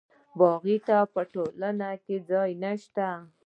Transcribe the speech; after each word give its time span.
باغي 0.39 0.77
ته 0.87 0.97
په 1.13 1.21
ټولنه 1.33 1.89
کې 2.03 2.15
ځای 2.29 2.49
نشته. 2.63 3.07